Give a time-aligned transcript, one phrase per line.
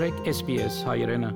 [0.00, 1.28] մտրեք SPS հայրենը։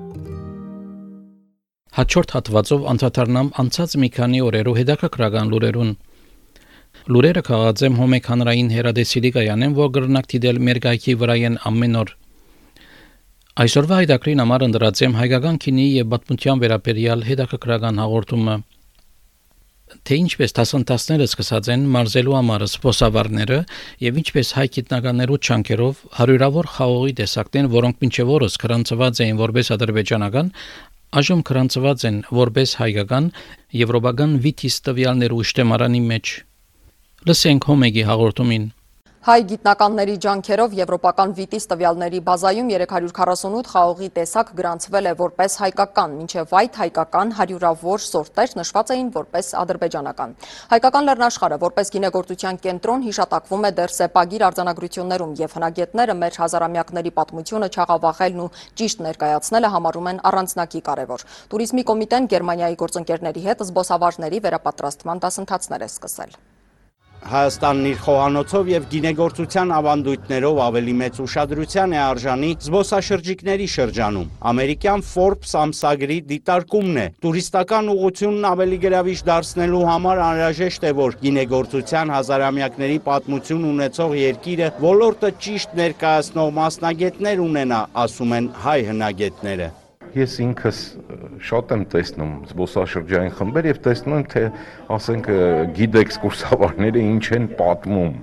[1.97, 5.91] Հաջորդ հատվածով անդրադառնամ անցած մի քանի օրերու հետաքրքրական լուրերուն։
[7.13, 12.13] Լուրերը քաղած եմ հոմեկ հանրային հերադեսիլի կայանեն, որ գրնակ դիտել մեր գայքի վրայեն ամեն օր։
[13.65, 18.57] Այսօրվա հայդակրին համար ընդրած եմ հայկական քինի եւ պատմության վերաբերյալ հետաքրքրական հաղորդումը
[20.05, 23.59] թե ինչպես դասընթացները սկսած են մարզելու համար սպոսավարները
[24.05, 30.51] եւ ինչպես հայ գիտնականներու չանկերով հարյուրավոր խաղողի տեսակներ, որոնք մինչև օրս քրանցված էին որպես ադրբեջանական,
[31.15, 33.29] այժմ քրանցված են որպես հայկական
[33.85, 36.33] եվրոպական վիթիս տվյալներու շտեմարանի մեջ։
[37.29, 38.65] Լսենք հոմեգի հաղորդումին։
[39.25, 46.53] Հայ գիտնականների ջանքերով եվրոպական վիտիս տվյալների բազայում 348 խաղողի տեսակ գրանցվել է որպես հայկական, մինչև
[46.59, 50.35] այդ հայկական հարյուրավոր սորտեր նշված էին որպես ադրբեջանական։
[50.75, 57.69] Հայկական լեռնաշխարը որպես գինեգործության կենտրոն հիշատակվում է դեռ սեպագիր արձանագրություններում եւ հնագետները մեր հազարամյակների պատմությունը
[57.73, 65.25] չաղավաղելն ու ճիշտ ներկայացնելը համարում են առանձնակի կարևոր։ Տուրիզմի կոմիտեն Գերմանիայի գործընկերների հետ զբոսավարների վերապատրաստման
[65.25, 66.37] դասընթացներ է սկսել։
[67.25, 75.55] Հայաստանն իր խոհանոցով եւ գինեգործության ավանդույթներով ավելի մեծ ուշադրության է արժանի զբոսաշրջիկների շրջանում։ Ամերիկյան Forbes
[75.61, 83.65] ամսագրի դիտարկումն է։ Տուրիստական ուղությունն ավելի գրավիչ դարձնելու համար անհրաժեշտ է, որ գինեգործության հազարամյակների պատմություն
[83.71, 89.71] ունեցող երկիրը ոլորտը ճիշտ ներկայացնող մասնագետներ ունենա, ասում են հայ հնագետները
[90.15, 90.81] ես ինքս
[91.47, 94.43] շատ եմ տեսնում զբոսաշրջային խմբեր եւ տեսնում եմ թե
[94.95, 95.29] ասենք
[95.79, 98.13] գիդ էքսկուրսավարները ինչ են պատմում,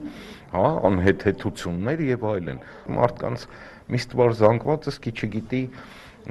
[0.53, 2.63] հա, անհեթեթություններ եւ այլն։
[2.97, 3.47] Մարդկանց
[3.93, 5.63] միստվար զանգվածը սկի չգիտի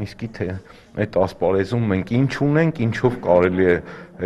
[0.01, 0.49] իսկի թե
[1.03, 3.77] այդ ասպարեզում մենք ինչ ունենք, ինչով կարելի է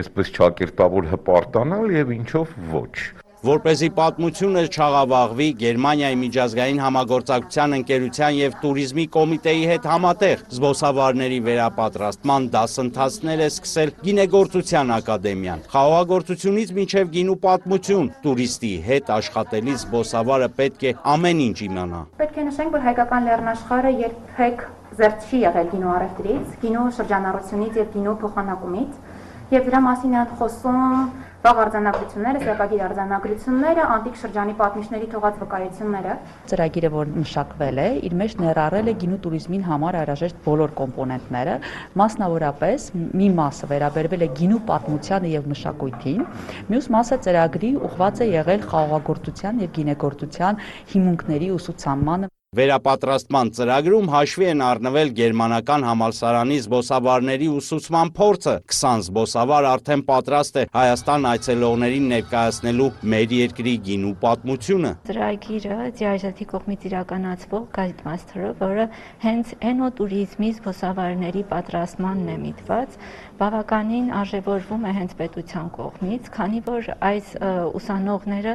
[0.01, 3.14] այսպես ճակերտավոր հպարտանալ եւ ինչով ոչ
[3.45, 11.37] որ เป զի պատմությունը չաղավաղվի Գերմանիայի միջազգային համագործակցության ընկերության եւ туриզմի կոմիտեի հետ համատեղ զբոսավարների
[11.45, 20.87] վերապատրաստման դասընթացներ է սկսել Գինեգործության ակադեմիան։ Խաղաղագործությունից մինչև գինու պատմություն տուրիստի հետ աշխատելիս զբոսավարը պետք
[20.89, 25.93] է ամեն ինչ իմանա։ Պետք է նշենք, որ հայկական լեռնաշխարհը երբեք զերծ չի եղել գինու
[25.99, 28.99] առևտրից, գինու շրջանառությունից եւ գինու փոխանակումից
[29.53, 30.93] եւ դրա մասին են խոսում
[31.45, 36.15] վաղ արձանագրությունները, սրակագիր արձանագրությունները, անտիկ շրջանի պատմիչների թողած վկայությունները։
[36.49, 41.55] Ծրագիրը, որ մշակվել է, իր մեջ ներառել է գինու туриզմին համար առաջերտ բոլոր կոմպոնենտները,
[42.01, 42.89] մասնավորապես
[43.21, 46.23] մի մասը վերաբերվել է գինու պատմությանը եւ մշակույթին,
[46.73, 50.63] մյուս մասը ծրագրի ուղղված է եղել խաղաղագործության եւ գինեգործության
[50.95, 60.03] հիմունքների ուսուցմանը Վերապատրաստման ծրագրում հաշվի են առնվել գերմանական համալսարանի զբոսավարների ուսուցման փորձը։ 20 զբոսավար արդեն
[60.07, 68.87] պատրաստ է Հայաստան այցելողներին ներկայացնելու մեր երկրի գինու պատմությունը։ Ծրագիրը ձիարժատի կողմից իրականացվող գայդմասթերը, որը
[69.25, 72.99] հենց էնոտուրիզմի զբոսավարների պատրաստմանն է միտված,
[73.35, 77.35] բավականին արժևորվում է հենց պետության կողմից, քանի որ այս
[77.75, 78.53] ուսանողները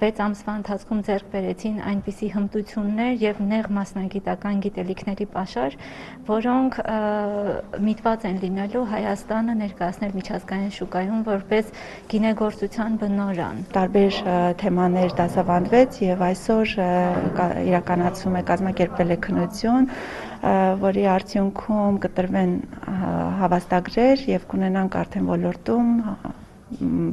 [0.00, 5.76] 6 ամսվա ընթացքում ձեռք բերեցին այնպիսի հմտություններ եւ նեղ մասնագիտական գիտելիքների pašար,
[6.28, 6.78] որոնք
[7.88, 11.72] միտված են լինելու Հայաստանը ներկայացնել միջազգային շուկայում որպես
[12.14, 14.20] գինեգործության բնորան։ Տարբեր
[14.64, 16.76] թեմաներ դասավանդվեց եւ այսօր
[17.72, 19.90] իրականացում է կազմակերպվել է քննություն
[20.84, 22.56] որի արդյունքում կտրվեն
[23.40, 25.94] հավաստագրեր եւ կունենանք արդեն ոլորտում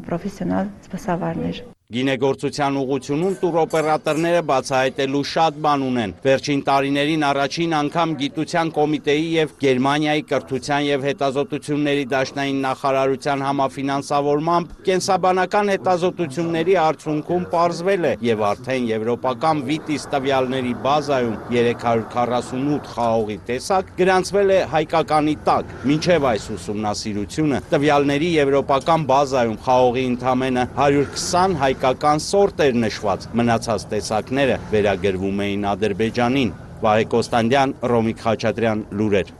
[0.07, 9.25] պրոֆեսիոնալ սպասավարներ։ Գինեգործության ուղությունում տուրօպերատորները բացահայտելու շատ բան ունեն։ Վերջին տարիներին առաջին անգամ գիտության կոմիտեի
[9.31, 18.87] եւ Գերմանիայի կրթության եւ հետազոտությունների դաշնային նախարարության համաֆինանսավորմամբ կենսաբանական հետազոտությունների արդյունքում ողջվել է եւ արդեն
[18.91, 28.31] եվրոպական վիտիս տվյալների բազայում 348 խաղողի տեսակ գրանցվել է հայկականի տակ։ Մինչև այս ուսումնասիրությունը տվյալների
[28.39, 36.51] եվրոպական բազայում խաղողի ընդամենը 120 հայ հայկական սորտեր նշված, մնացած տեսակները վերագրվում էին Ադրբեջանին։
[36.83, 39.31] Վահե Կոստանդյան, Ռոմիկ Խաչատրյան, լուրեր։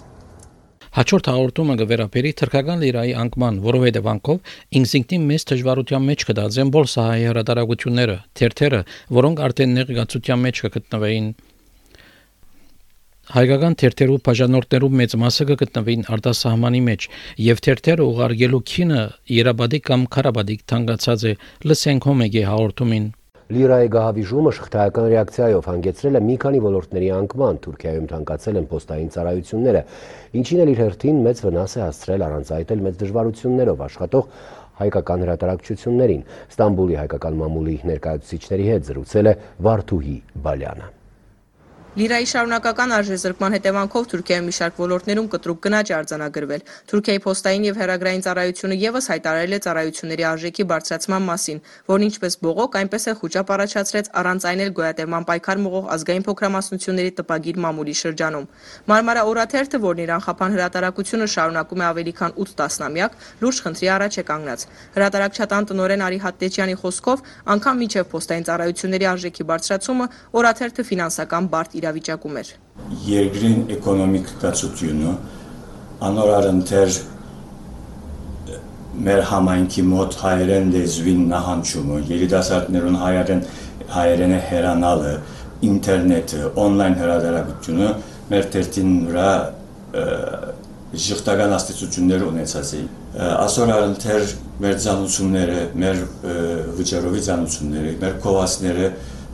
[0.98, 8.18] Հաջորդ հաղորդումը կվերապերի թրքական լիրայի անկման, որով հետևանքով ինքնին մեծ դժվարության մեջ կդածեն բոլսահայ հրատարակությունները,
[8.42, 8.82] թերթերը,
[9.22, 11.30] որոնք արդեն նեղգացության մեջ կգտնվեին
[13.32, 17.06] Հայկական թերթերու բաժանորդներու մեծ մասը կգտնվին արտասահմանի մեջ,
[17.40, 21.32] եւ թերթերը ուղարկելու քինը Երաբադիկ կամ Ղարաբադիկ թանկացած է
[21.72, 23.06] լսենք հոմեգի հաղորդումին։
[23.56, 29.82] Լիրայի գահավիժումը շղթայական ռեակցիայով հանգեցրել է մի քանի ոլորտների անկման, Թուրքիայում թանկացել են փոստային ծառայությունները,
[30.42, 34.32] ինչին էլ իր հերթին մեծ վնաս է հասցրել առանց այդ էլ մեծ դժվարություններով աշխատող
[34.82, 39.38] հայկական հրատարակչություններին։ Ստամբուլի հայկական մամուլի ներկայացուցիչների հետ զրուցել է
[39.68, 40.18] Վարդուհի
[40.48, 40.98] Բալյանը։
[41.92, 47.80] Լիրայի շարունակական արժեզրկման հետևանքով Թուրքիայում մի շարք ոլորտներում կտրուկ գնաճ է արձանագրվել։ Թուրքիայի փոստային եւ
[47.82, 51.60] հեռագրային ծառայությունը եւս հայտարարել է ծառայությունների արժեքի բարձրացման մասին,
[51.92, 57.12] որն ինչպես բողոք, այնպես էլ խոճապ առաջացրեց առանց այն էլ գոյատևման պայքար մղող ազգային փոքրամասնությունների
[57.20, 58.48] տպագիր մամուլի շրջանում։
[58.88, 64.14] Մարմարա օրաթերթը, որն իր անխափան հրատարակությունը շարունակում է ավելի քան 8 տասնամյակ, լուրջ խնդրի առաջ
[64.16, 64.66] է կանգնած։
[64.96, 70.06] Հրատարակչատան տնօրեն Արի Հատտեչյանի խոսքով, անգամ միջև փոստային ծառայությունների արժեքի բարձրացումը
[70.40, 72.52] օրաթերթը ֆինանսական բարդ իրավիճակում էր։
[73.12, 75.16] Երկրին էկոնոմիկ կացությունը
[76.12, 77.02] անորարընթեր
[79.02, 83.44] մեր համայնքի մոտ հայերեն լեզվին նահանջումը, երիտասարդներուն հայերեն
[83.92, 85.14] հայերենը հերանալը,
[85.68, 87.90] ինտերնետը, on-line հրատարակությունը
[88.32, 89.32] մեր թերթին վրա
[91.06, 92.90] ժխտական աստեցություններ ունեցած էին։
[93.32, 94.34] Այսօր առընթեր
[94.64, 96.02] մեր ցանությունները, մեր
[96.80, 98.90] վճարովի ցանությունները, մեր կովասները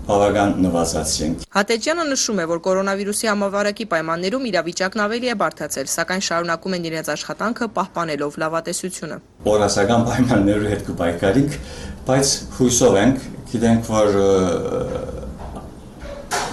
[0.07, 6.75] բավական նվազացին։ Հատեջյանը նշում է, որ կորոնավիրուսի համավարակի պայմաններում իրավիճակն ավելի է բարդացել, սակայն շարունակում
[6.77, 9.18] են իրենց աշխատանքը պահպանելով լավատեսությունը։
[9.51, 11.59] Օրասական պայմաններով հետ կպայքարենք,
[12.07, 14.09] բայց հույսով ենք, գիտենք, որ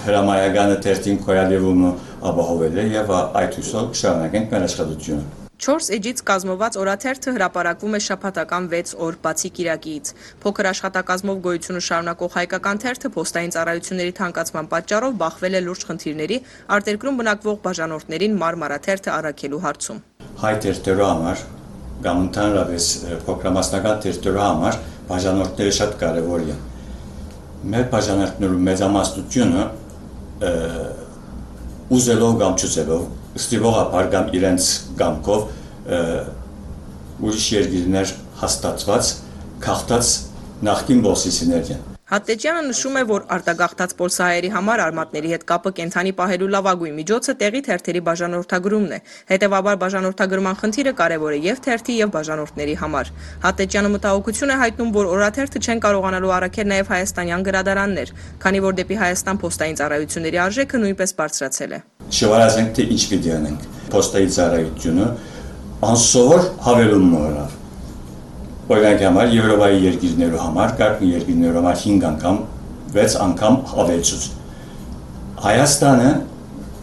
[0.05, 1.95] հրամայականը թերթին կոյալևումը
[2.29, 8.65] ապահովել է եւ այդ հույսով կշարունակենք մեր աշխատությունը։ 4 էջից կազմված օրաթերթը հրապարակվում է շաբաթական
[8.71, 10.09] 6 օր բացի Կիրակիից։
[10.43, 16.37] Փոքր աշխատակազմով գոյությունը շարունակող հայկական թերթը փոստային ծառայությունների թանկացման պատճառով բախվել է լուրջ խնդիրների
[16.75, 20.03] արտերկրում բնակվող բաժանորդներին մարմարաթերթը առաքելու հարցում։
[20.43, 21.43] Հայ թերթերու համար
[22.03, 22.85] կամ ընդհանրապես
[23.25, 26.63] փոքրամասնական թերթերու համար բաժանորդները շատ կարևոր են։
[27.71, 29.63] Մեր բաժանորդներու մեծամասնությունը
[31.95, 34.69] ուզելով կամ չուզելով ստիվողապար կամ իրենց
[35.01, 35.41] գամքով
[37.25, 39.11] ուրիշ երկիրներ հաստատված
[39.65, 40.13] քաղտած
[40.69, 46.49] նախկին բոսիսիներ են։ Հատտեջյանը նշում է, որ արտագաղթած պոլսահայերի համար արմատների հետ կապը կենթանի պահելու
[46.53, 48.99] լավագույն միջոցը տեղի թերթերի բաժանորդագրումն է։
[49.31, 53.11] Հետևաբար բաժանորդագրման խնդիրը կարևոր է եւ թերթի եւ բաժանորդների համար։
[53.47, 58.15] Հատտեջյանը մտահոգություն է հայտնում, որ օրաթերթը չեն կարողանալու առաքել նաեւ հայաստանյան գրադարաններ,
[58.45, 61.83] քանի որ դեպի Հայաստան փոստային ծառայությունների արժեքը նույնպես բարձրացել է։
[62.21, 65.11] Շվարազենք թե ինչ պիտի անենք։ Փոստայի ծառայությունը
[65.89, 67.61] անսովոր հավելում մորավ
[68.65, 72.39] օրինակ համար Եվրոպայի երկիրներու համար, կարգ երկիրներու համար 5 անգամ,
[72.95, 74.23] 6 անգամ ավելցուց։
[75.45, 76.09] Հայաստանը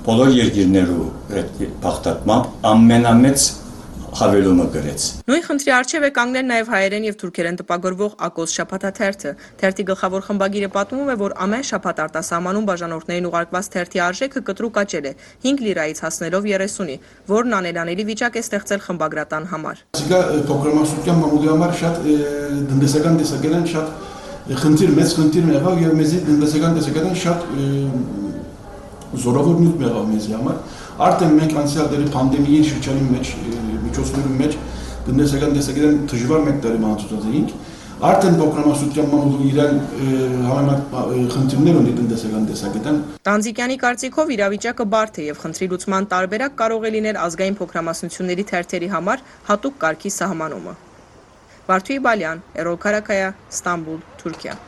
[0.06, 3.48] բոլոր երկիրներու հետ բախտատմամբ ամենամեծ
[4.12, 9.32] հավելումը գրեց։ Նույն խնդրի արժև է կանգնել նաև հայերեն եւ թուրքերեն տպագրվող Ակոս շփաթաթերթը։
[9.62, 15.06] Թերթի գլխավոր խմբագիրը պատմում է, որ ամեն շփաթ արտասահմանում բաժանորդներին ուղարկված թերթի արժեքը կտրուկ աճել
[15.08, 15.12] է
[15.48, 16.96] 5 լիրայից հասնելով 30-ի,
[17.32, 20.20] որն անելանելի վիճակ է ստեղծել խմբագրատան համար։ Սիկա
[20.52, 22.02] փոքրամասնության մամուլի համար շատ
[22.72, 24.10] տնտեսական տեսակետն շատ
[24.42, 27.44] խնդիր մեծ խնդիր եղավ եւ մեզի տնտեսական տեսակետն շատ
[29.12, 30.56] զորավոր նյութ եղավ մեզի համար
[31.06, 33.32] արդեն մենք անցյալ դերի պանդեմիայի շրջանի մեջ
[33.82, 34.56] միջոցներում մեջ
[35.06, 37.54] տնտեսական տեսակետն դժվար մեկ տարի մահացած էինք
[38.02, 39.76] արդեն փոքրամասնության մամուլը իրեն
[40.48, 40.96] համեմատ
[41.34, 42.98] խնդիրներ ունի տնտեսական տեսակետն
[43.28, 48.90] Տանձիկյանի կարծիքով իրավիճակը բարդ է եւ խնդրի լուծման տարբերակ կարող է լինել ազգային փոքրամասնությունների թերթերի
[48.96, 50.74] համար հատուկ կարգի սահմանումը
[51.62, 54.58] Վարդուի Բալյան, Էրոլ Քարակայա, Ստամբուլ, Թուրքիա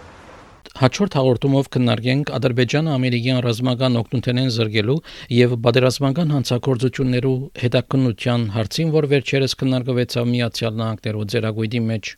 [0.74, 4.96] Հաջորդ հաղորդումով կնարգենք Ադրբեջանը-ամերիկյան ռազմական օկտոբերին զրկելու
[5.34, 12.10] եւ բادرազմական հանցագործություններու հետակնության հարցին, որ վերջերս կնարգվեցավ Միացյալ Նահանգներու ձերագույդի մեջ։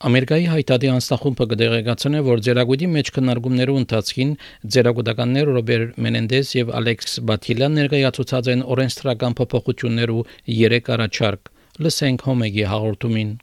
[0.00, 4.30] Ամերիկայի հայտարարի անստախումբը կդեղեկացնե, որ ձերագույդի մեջ քննարկումներու ընթացքին
[4.72, 10.24] ձերագուտականներ Ռոբեր Մենենդես եւ Ալեքս Բաթիլյան ներկայացուցած են օրենսդրական փոփոխություններու
[10.64, 11.52] երեք առաջարկ։
[11.84, 13.36] Լսենք հոմեգի հաղորդումին։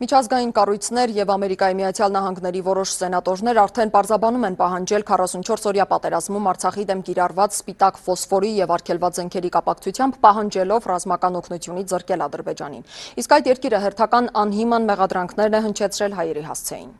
[0.00, 6.86] Միջազգային կառույցներ եւ Ամերիկայի Միացյալ Նահանգների որոշ սենատորներ արդեն պարզաբանում են պահանջել 44-օրյա պատերազմում Արցախի
[6.88, 12.88] դեմ կիրառված սպիտակ ֆոսֆորի եւ արգելված զենքերի կապակցությամբ պահանջելով ռազմական օգնությունից զրկել Ադրբեջանին։
[13.20, 16.90] Իսկ այդ երկիրը հերթական անհիման մեղադրանքներն է հնչեցրել հայերի հասցեին։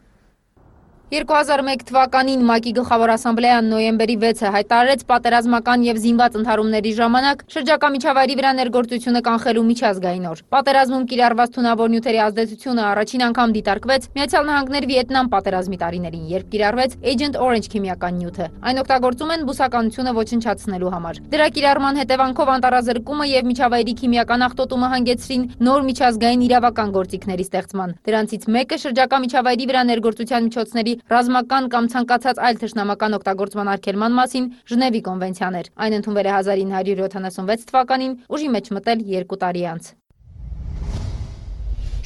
[1.11, 8.35] 2001 թվականին ՄԱԿ-ի գլխավոր ասամբլեան նոյեմբերի 6-ը հայտարարեց պատերազմական եւ զինված ընդհարումների ժամանակ շրջակա միջավայրի
[8.39, 15.27] վրա ներգործությունը կանխելու միջազգային օր։ Պատերազմում կիրառված թունավոր նյութերի ազդեցությունը առաջին անգամ դիտարկվեց Միացյալ Նահանգներ-Վիետնամ
[15.35, 21.47] պատերազմի տարիներին, երբ կիրառվեց Agent Orange քիմիական նյութը։ Այն օգտագործում են բուսականությունը ոչնչացնելու համար։ Դրա
[21.59, 28.81] կիրառման հետևանքով անտառազրկումը եւ միջավայրի քիմիական աղտոտումը հանգեցրին նոր միջազգային իրավական գործիքների ստեղծման։ Դրանցից մեկը
[28.85, 35.59] շրջակա միջավայրի վրա ներգործության միջոցների ռազմական կամ ցանկացած այլ թշնամական օգտագործման արգելման մասին Ժնևի կոնվենցիան
[35.63, 39.95] էր։ Այն ընդունվել է 1976 թվականին, ուժի մեջ մտել 2 տարի անց։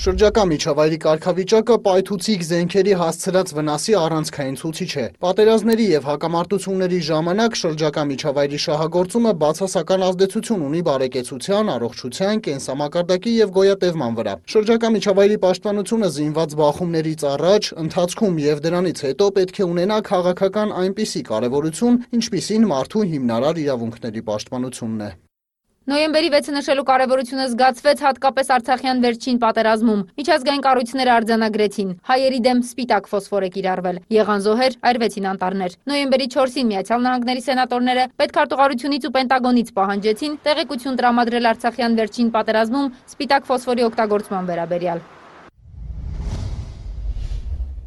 [0.04, 8.04] Շրջակա միջավայրի կարգավիճակը պայթուցիկ զենքերի հասցրած վնասի առանցքային ցուցիչ է։ Պատերազմների եւ հակամարտությունների ժամանակ շրջակա
[8.10, 16.56] միջավայրի շահագործումը բացասական ազդեցություն ունի բարեկեցության, առողջության, կենսամակարդակի եւ գոյատևման վրա։ Շրջակա միջավայրի պաշտպանությունը զինված
[16.60, 23.62] բախումներից առաջ, ընթացքում եւ դրանից հետո պետք է ունենա քաղաքական այնպիսի կարեւորություն, ինչպիսին մարդու հիմնարար
[23.64, 25.14] իրավունքների պաշտպանությունն է։
[25.84, 31.90] Նոյեմբերի 6-ը նշելու կարևորությունը զգացվեց հատկապես Արցախյան վերջին պատերազմում։ Միջազգային կառույցները արձանագրեցին.
[32.08, 38.06] հայերի դեմ սպիտակ ֆոսֆոր է կիրառվել։ Եղան զոհեր, այրվեցին անտառներ։ Նոյեմբերի 4-ին Միացյալ Նահանգների սենատորները
[38.24, 45.04] պետքարտուղարությունից ու Պենտագոնից պահանջեցին տեղեկություն տրամադրել Արցախյան վերջին պատերազմում սպիտակ ֆոսֆորի օգտագործման վերաբերյալ։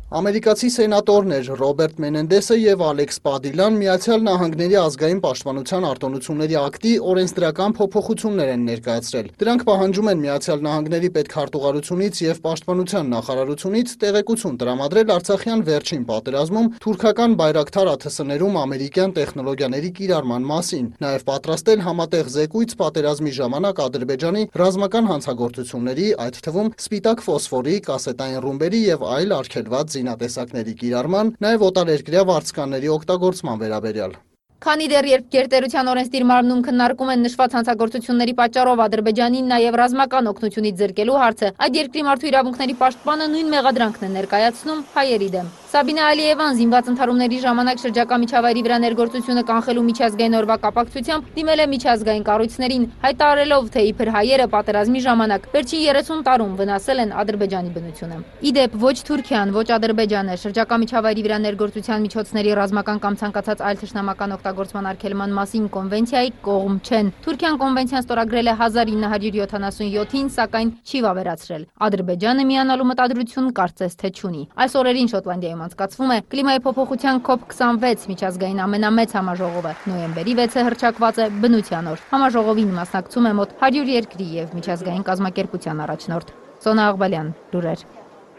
[0.08, 8.52] Ամերիկացի սենատորներ Ռոբերտ Մենենդեսը եւ Ալեքս Պադիլան Միացյալ Նահանգների ազգային պաշտպանության արտոնությունների ակտի օրենսդրական փոփոխություններ
[8.54, 16.08] են ներկայացրել։ Դրանք պահանջում են Միացյալ Նահանգների պետքարտուղարությունից եւ պաշտպանության նախարարությունից տեղեկություն տրամադրել Արցախյան վերջին
[16.08, 24.48] պատերազմում թուրքական բայրակթար ԱԹՍ-ներում ամերիկյան տեխնոլոգիաների կիրառման մասին, նաեւ պատրաստել համատեղ զեկույց պատերազմի ժամանակ Ադրբեջանի
[24.64, 32.24] ռազմական հանցագործությունների, այդ թվում սպիտակ ֆոսֆորի, կասետային ռումբերի եւ այլ արգելված զինատեսակների կիրառման, նաև օտարերկրյա
[32.32, 34.18] վարձկանների օգտագործման վերաբերյալ։
[34.58, 40.82] Քանի դեռ երբ գերտերության օրենսդիր մարմնում քննարկում են նշված հանցագործությունների պատճառով Ադրբեջանին նաև ռազմական օգնությունից
[40.82, 46.56] զրկելու հարցը, այդ երկրի մարդու իրավունքների պաշտպանը նույն մեղադրանքն է ներկայացնում հայերի դեմ։ Սաբինե Ալիևան
[46.58, 52.88] զինված ընդհարումների ժամանակ շրջակա միջավայրի վրա ներգործությունը կանխելու միջազգային օրվա կապակցությամբ դիմել է միջազգային կառույցներին,
[53.04, 58.18] հայտարարելով, թե իբր հայերը պատերազմի ժամանակ վերջին 30 տարում վնասել են Ադրբեջանի բնությունը։
[58.50, 64.34] Իդեպ ոչ Թուրքիան, ոչ Ադրբեջանը շրջակա միջավայրի վրա ներգործության միջոցների ռազմական կամ ցանկացած այլ թշնամական
[64.38, 72.48] օգտագործման արգելման մասին կոնվենցիայի կողմ չեն։ Թուրքիան կոնվենցիան ստորագրել է 1977-ին, սակայն չի վավերացրել։ Ադրբեջանը
[72.48, 79.16] միանալու մտադրություն կարծես թե չունի։ Այս օրերին Շոտլանդիայում անցկացվում է կլիմայի փոփոխության COP26 միջազգային ամենամեծ
[79.18, 85.08] համաժողովը։ Նոյեմբերի 6-ը հռչակված է բնության օր։ Համաժողովին մասնակցում է մոտ 100 երկրի եւ միջազգային
[85.12, 87.88] կազմակերպության առաջնորդ։ Սոնա Աղբալյան, լուրեր։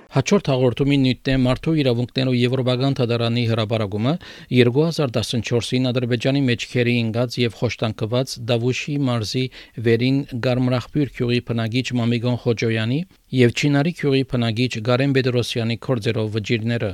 [0.08, 4.14] Հաջորդ հաղորդումի նյութն է մարդու իրավունքներով Եվրոպական թադարանի հրապարակումը
[4.56, 9.44] 2014-ին Ադրբեջանի մեջքերի ինգած եւ խոշտանկված Դավուշի մարզի
[9.88, 13.00] վերին Գարմրախբյուր քյուղի բնագիչ Մամիգոն Խոջոյանի
[13.42, 16.92] եւ Չինարի քյուղի բնագիչ Գարեն Բեդրոսյանի կորձերով վճիրները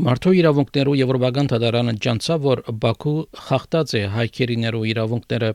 [0.00, 3.12] Մարդու իրավունքներու Եվրոպական թադարանը ջանցավ, որ Բաքու
[3.46, 5.50] խախտած է հայքերիներու իրավունքները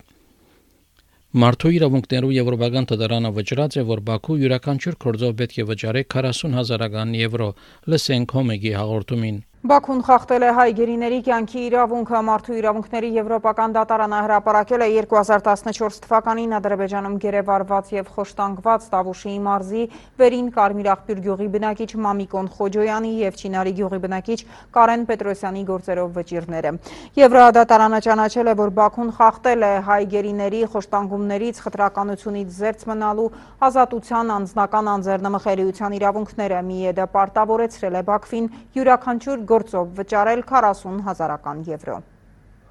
[1.35, 7.15] Մարդու իրավունքներու Եվրոպական դատարանը վճռած է, որ Բաքու յուրաքանչյուր կորձով պետք է վճարի 40 հազարական
[7.19, 7.47] եվրո։
[7.91, 14.83] Լսենք Հոմեգի հաղորդումին։ Բաքուն խախտել է հայ գերիների կյանքի իրավունքը մարդու իրավունքների եվրոպական դատարանը հրապարակել
[14.85, 19.85] է 2014 թվականին Ադրբեջանում գերեվարված եւ խոշտանգված Տավուշի մարզի
[20.21, 24.37] վերին Կարմիր աղբյուր գյուղի բնակիչ Մամիկոն Խոջոյանի եւ Չինարի գյուղի բնակիչ
[24.77, 26.75] Կարեն Պետրոսյանի գործերով վճիրները։
[27.25, 33.27] Եվրոդատարանը ճանաչել է, որ Բաքուն խախտել է հայ գերիների խոշտանգումներից, խտրականությունից զերծ մնալու,
[33.65, 42.03] ազատության, անձնական անձեռնմխելիության իրավունքները։ Միեդը պարտավորեցրել է Բաքվին յուրաքանչյուր գործով վճարել 40 հազարական եվրո։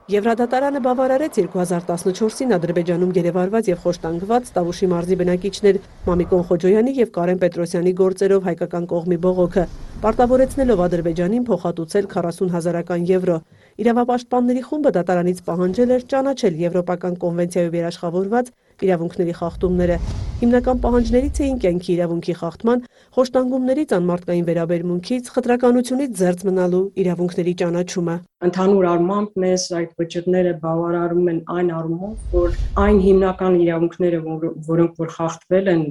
[0.05, 7.95] Եվրադատարանը բավարարեց 2014-ին Ադրբեջանում գերեվարված եւ խոշտանգված Տավուշի մարզի բնակիչներ Մամիկոն Խոջոյանի եւ Կարեն Պետրոսյանի
[8.01, 9.65] գործերով հայկական կողմի բողոքը,
[10.05, 13.39] պարտավորեցնելով Ադրբեջանին փոխհատուցել 40 հազարական եվրո։
[13.81, 18.53] Իրավապաշտպանների խումբը դատարանից պահանջել էր ճանաչել Եվրոպական կոնվենցիայով երաշխավորված
[18.85, 19.97] իրավունքների խախտումները։
[20.45, 22.81] Հիմնական պահանջներից էին կյանքի իրավունքի խախտման,
[23.17, 31.39] խոշտանգումներից անմարդկային վերաբերմունքից, խտրականությունից զերծ մնալու իրավունքների ճանաչումը։ Ընդհանուր առմամբ մեզ այդ վճիռները բավարարում են
[31.55, 35.85] այն առումով, որ այն հիմնական իրավունքները, որ, որոնք որ խախտվել են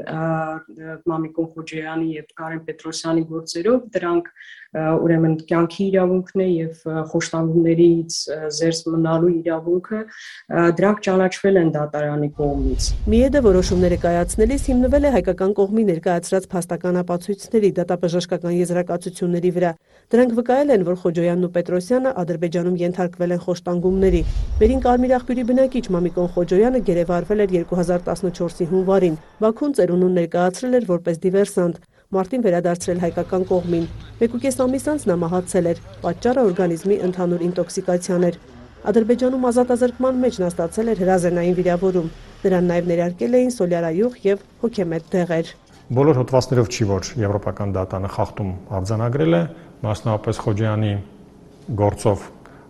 [1.13, 4.29] Մամիկոն Խոջոյանի եւ Կարեն Պետրոսյանի գործերով, դրանք
[4.74, 8.15] ուրեմն կյանքի իրավունքն է եւ խոշտանգումներից
[8.57, 10.00] զերծ մնալու իրավունքը
[10.79, 17.72] դրանք ճանաչվել են դատարանի կողմից։ Միեդը որոշումները կայացնելիս հիմնվել է հայկական կողմի ներկայացրած փաստական ապացույցների
[17.83, 19.72] դատաբժշկական եզրակացությունների վրա։
[20.13, 24.19] Դրանք վկայել են, որ Խոջոյանն ու Պետրոսյանը Ադրբեջանում ենթարկվել են խոշտանգումների։
[24.59, 31.21] Վերին Կարմիր աղբյուրի բնակիչ Մամիկոն Խոջոյանը գերեվարվել էր 2014-ի հունվարին։ Բաքուն ծերունուն ներկայացրել էր որպես
[31.23, 31.79] դիվերսանտ
[32.13, 33.88] մարտին վերադարձրել հայկական կողմին։
[34.19, 38.38] Մեկուկես ամիս անց նա մահացել էր։ Պատճառը օրգանիզմի ընդհանուր ինտոքսիկացիան էր։
[38.91, 42.12] Ադրբեջանում ազատազրկման մեջ նա ստացել էր հրազենային վիրավորում։
[42.43, 45.53] Նրան նաև ներարկել էին սոլյարայուղ եւ հոգեմետ դեղեր։
[45.93, 49.41] Բոլոր հոդվածներով չի որ եվրոպական դատանը խախտում արձանագրել է,
[49.83, 50.93] մասնավորապես Խոջյանի
[51.79, 52.24] գործով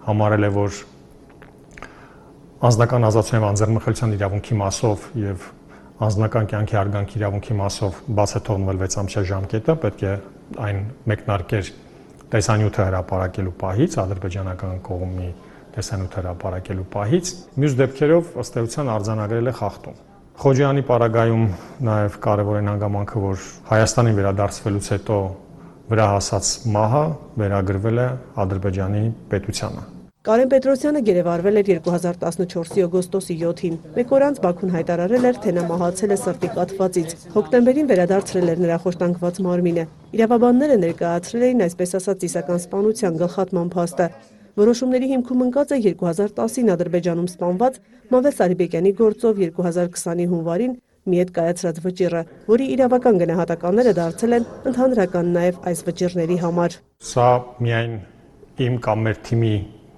[0.08, 0.80] համարել է, որ
[2.64, 5.48] անձնական ազատության անձեռնմխելիության իրավունքի մասով եւ
[6.04, 10.14] անձնական կյանքի արգանք իրավունքի մասով բաց է թողնվել 6 ամսյա ժամկետը, պետք է
[10.68, 10.80] այն
[11.12, 11.72] մեկնարկեր
[12.34, 15.30] տեսանյութը հրապարակելու պահից, ադրբեջանական կողմի
[15.74, 17.32] տեսանյութը հրապարակելու պահից,
[17.62, 20.02] մյուս դեպքերով ըստ էության արձանագրել է խախտում։
[20.44, 21.44] Խոջյանի պարագայում
[21.88, 25.18] նաև կարևոր են հանգամանքը, որ Հայաստանին վերադարձվելուց հետո
[25.92, 27.04] վրա հասած մահը
[27.42, 28.08] վերագրվել է
[28.44, 29.84] Ադրբեջանի պետությանը։
[30.24, 35.66] Կարեն Պետրոսյանը գերեվարվել էր 2014-ի օգոստոսի 7-ին։ Մեկ օր անց Բաքուն հայտարարել էր, թե նա
[35.68, 39.86] մահացել է սրտի կաթվածից։ Հոկտեմբերին վերադարձրել էր նրա խոշտանգված մարմինը։
[40.16, 44.08] Իրավաբանները ներկայացրել էին այսպես ասած իսական սպանության գլխատման փաստը։
[44.64, 47.78] Որոշումների հիմքում ընկած է 2010-ին Ադրբեջանում սպանված
[48.14, 50.76] Մավես Արիբեկյանի գործով 2020-ի հունվարին
[51.10, 57.28] մի հետ կայացրած վճիռը, որի իրավական գնահատականները դարձել են ընդհանրական նաև այս վճիռների համար։ Սա
[57.66, 57.96] միայն
[58.64, 59.54] իմ կամ մեր թիմի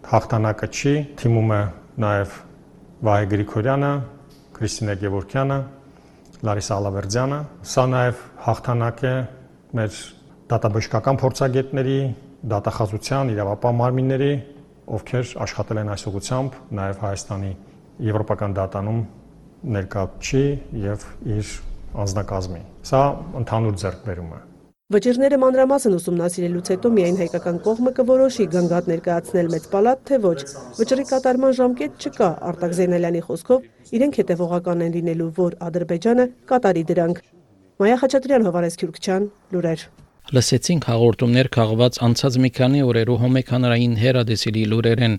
[0.10, 1.62] հաղթանակը չի, թիմում է
[2.06, 2.36] նաև
[3.06, 3.92] Վահե Գրիգորյանը,
[4.56, 5.60] Քրիստինե Գևորքյանը,
[6.46, 7.40] Լարիսա Ալավերդյանը։
[7.76, 9.14] Սա նաև հաղթանակ է
[9.76, 10.00] մեր
[10.52, 12.00] դատաբժշկական փորձագետների,
[12.56, 14.32] դատախազության, իրավապահ մարմինների,
[14.96, 17.52] ովքեր աշխատել են այս ուղությամբ, նաև Հայաստանի
[18.06, 19.00] Եվրոպական դատանում
[19.76, 20.44] ներկա չի
[20.86, 21.06] եւ
[21.36, 21.54] իր
[22.06, 23.02] անձնակազմի։ Սա
[23.42, 24.42] ընդհանուր ձեռքբերում է։
[24.94, 30.36] Վճիրները մանրամասն ուսումնասիրելուց հետո միայն հայկական կողմը կորոշի գանգատ ներկայացնել մեծ պալատ, թե ոչ։
[30.78, 37.22] Վճռի կատարման ժամկետ չկա, Արտակ Զեյնալյանի խոսքով իրենք հետևողական են լինելու, որ Ադրբեջանը կատարի դրանք։
[37.82, 39.90] Մայա Խաչատրյան, Հովանես Քյուրքչյան, լուրեր։
[40.34, 45.18] Լսեցինք հաղորդումներ քաղված անցած մի քանի օրերու Հոմեկ հանրային հերադեսիլի լուրերեն։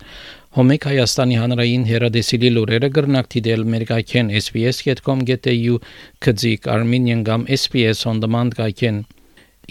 [0.57, 5.75] Հոմեկ Հայաստանի հանրային հերադեսիլի լուրերը գրնակ դիտել մեր գայքեն sbs.com.au
[6.25, 9.03] քծիկ Armenian կամ SBS on demand գայքեն։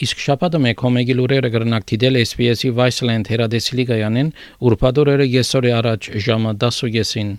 [0.05, 4.29] Իսկ շաբաթը մեկ հոմեգի լուրերը գրնակ դիտել SBS-ի Viceland հերադեսիլի գայանեն
[4.69, 7.33] ուրբադորերը եսօրի առաջ ժամը 10:30-ին։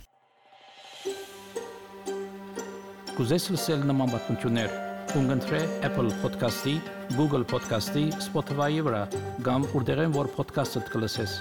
[3.20, 4.74] Կուզես լսել նման բանություններ
[5.22, 6.74] Ունգընտրե Apple Podcast-ի,
[7.14, 9.06] Google Podcast-ի, Spotify-ի վրա,
[9.46, 11.38] կամ որտեղեն որ podcast-ը կլսես։